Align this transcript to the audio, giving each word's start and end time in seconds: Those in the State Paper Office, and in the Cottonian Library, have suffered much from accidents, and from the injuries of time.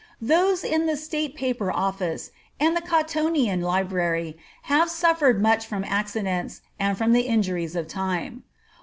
Those 0.19 0.63
in 0.63 0.87
the 0.87 0.97
State 0.97 1.35
Paper 1.35 1.71
Office, 1.71 2.31
and 2.59 2.69
in 2.69 2.73
the 2.73 2.81
Cottonian 2.81 3.61
Library, 3.61 4.35
have 4.63 4.89
suffered 4.89 5.39
much 5.39 5.67
from 5.67 5.83
accidents, 5.83 6.61
and 6.79 6.97
from 6.97 7.11
the 7.13 7.27
injuries 7.27 7.75
of 7.75 7.87
time. 7.87 8.41